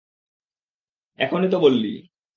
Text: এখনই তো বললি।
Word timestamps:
এখনই 1.19 1.49
তো 1.49 1.57
বললি। 1.59 1.91